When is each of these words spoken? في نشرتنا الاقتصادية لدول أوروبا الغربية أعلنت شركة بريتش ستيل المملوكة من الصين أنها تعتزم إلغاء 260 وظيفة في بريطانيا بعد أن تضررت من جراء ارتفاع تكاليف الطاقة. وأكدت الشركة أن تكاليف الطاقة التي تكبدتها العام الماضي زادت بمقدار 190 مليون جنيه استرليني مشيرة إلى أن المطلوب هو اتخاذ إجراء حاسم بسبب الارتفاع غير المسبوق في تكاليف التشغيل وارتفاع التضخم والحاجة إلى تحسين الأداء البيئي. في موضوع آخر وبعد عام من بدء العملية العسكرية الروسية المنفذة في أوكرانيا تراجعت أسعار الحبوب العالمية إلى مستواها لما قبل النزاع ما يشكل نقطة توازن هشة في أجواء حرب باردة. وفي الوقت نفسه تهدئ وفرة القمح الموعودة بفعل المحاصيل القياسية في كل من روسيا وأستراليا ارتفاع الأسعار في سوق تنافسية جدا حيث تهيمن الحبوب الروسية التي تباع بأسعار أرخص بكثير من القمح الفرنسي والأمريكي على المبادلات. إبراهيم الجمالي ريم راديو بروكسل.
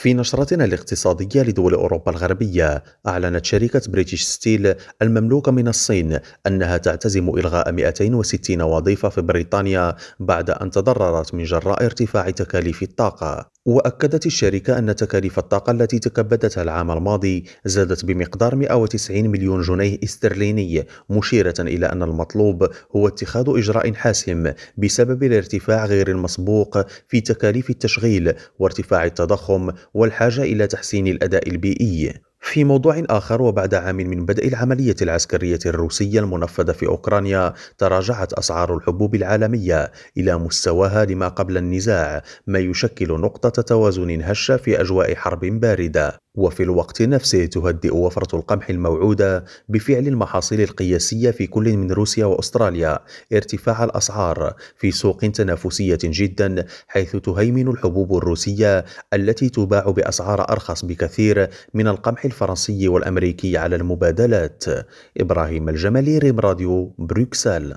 في 0.00 0.14
نشرتنا 0.14 0.64
الاقتصادية 0.64 1.42
لدول 1.42 1.74
أوروبا 1.74 2.10
الغربية 2.10 2.84
أعلنت 3.06 3.44
شركة 3.44 3.82
بريتش 3.88 4.22
ستيل 4.22 4.74
المملوكة 5.02 5.52
من 5.52 5.68
الصين 5.68 6.18
أنها 6.46 6.76
تعتزم 6.76 7.28
إلغاء 7.28 7.72
260 7.72 8.62
وظيفة 8.62 9.08
في 9.08 9.20
بريطانيا 9.20 9.96
بعد 10.20 10.50
أن 10.50 10.70
تضررت 10.70 11.34
من 11.34 11.44
جراء 11.44 11.84
ارتفاع 11.84 12.30
تكاليف 12.30 12.82
الطاقة. 12.82 13.50
وأكدت 13.66 14.26
الشركة 14.26 14.78
أن 14.78 14.96
تكاليف 14.96 15.38
الطاقة 15.38 15.70
التي 15.70 15.98
تكبدتها 15.98 16.62
العام 16.62 16.90
الماضي 16.90 17.44
زادت 17.64 18.04
بمقدار 18.04 18.54
190 18.56 19.28
مليون 19.28 19.62
جنيه 19.62 19.98
استرليني 20.04 20.86
مشيرة 21.10 21.54
إلى 21.60 21.86
أن 21.86 22.02
المطلوب 22.02 22.68
هو 22.96 23.08
اتخاذ 23.08 23.44
إجراء 23.48 23.92
حاسم 23.94 24.52
بسبب 24.76 25.22
الارتفاع 25.22 25.86
غير 25.86 26.08
المسبوق 26.08 26.86
في 27.08 27.20
تكاليف 27.20 27.70
التشغيل 27.70 28.34
وارتفاع 28.58 29.04
التضخم 29.04 29.72
والحاجة 29.94 30.42
إلى 30.42 30.66
تحسين 30.66 31.06
الأداء 31.06 31.48
البيئي. 31.48 32.29
في 32.42 32.64
موضوع 32.64 33.02
آخر 33.10 33.42
وبعد 33.42 33.74
عام 33.74 33.96
من 33.96 34.26
بدء 34.26 34.48
العملية 34.48 34.96
العسكرية 35.02 35.58
الروسية 35.66 36.20
المنفذة 36.20 36.72
في 36.72 36.86
أوكرانيا 36.86 37.54
تراجعت 37.78 38.32
أسعار 38.32 38.76
الحبوب 38.76 39.14
العالمية 39.14 39.92
إلى 40.16 40.38
مستواها 40.38 41.04
لما 41.04 41.28
قبل 41.28 41.56
النزاع 41.56 42.22
ما 42.46 42.58
يشكل 42.58 43.20
نقطة 43.20 43.62
توازن 43.62 44.22
هشة 44.22 44.56
في 44.56 44.80
أجواء 44.80 45.14
حرب 45.14 45.40
باردة. 45.40 46.20
وفي 46.34 46.62
الوقت 46.62 47.02
نفسه 47.02 47.46
تهدئ 47.46 47.94
وفرة 47.96 48.36
القمح 48.36 48.70
الموعودة 48.70 49.44
بفعل 49.68 50.08
المحاصيل 50.08 50.60
القياسية 50.60 51.30
في 51.30 51.46
كل 51.46 51.76
من 51.76 51.92
روسيا 51.92 52.26
وأستراليا 52.26 52.98
ارتفاع 53.32 53.84
الأسعار 53.84 54.54
في 54.78 54.90
سوق 54.90 55.18
تنافسية 55.18 55.98
جدا 56.04 56.66
حيث 56.88 57.16
تهيمن 57.16 57.68
الحبوب 57.68 58.16
الروسية 58.16 58.84
التي 59.14 59.48
تباع 59.48 59.90
بأسعار 59.90 60.40
أرخص 60.52 60.84
بكثير 60.84 61.48
من 61.74 61.88
القمح 61.88 62.24
الفرنسي 62.24 62.88
والأمريكي 62.88 63.56
على 63.56 63.76
المبادلات. 63.76 64.64
إبراهيم 65.20 65.68
الجمالي 65.68 66.18
ريم 66.18 66.40
راديو 66.40 66.94
بروكسل. 66.98 67.68